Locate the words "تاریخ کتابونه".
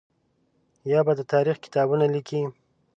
1.33-2.05